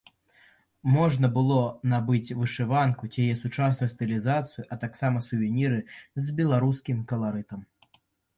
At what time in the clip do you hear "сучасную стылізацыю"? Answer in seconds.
3.43-4.65